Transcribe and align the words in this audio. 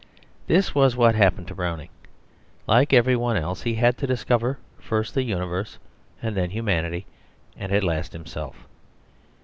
This 0.47 0.73
was 0.73 0.95
what 0.95 1.13
happened 1.13 1.47
to 1.49 1.53
Browning; 1.53 1.89
like 2.65 2.91
every 2.91 3.15
one 3.15 3.37
else, 3.37 3.61
he 3.61 3.75
had 3.75 3.99
to 3.99 4.07
discover 4.07 4.57
first 4.79 5.13
the 5.13 5.21
universe, 5.21 5.77
and 6.23 6.35
then 6.35 6.49
humanity, 6.49 7.05
and 7.55 7.71
at 7.71 7.83
last 7.83 8.11
himself. 8.11 8.65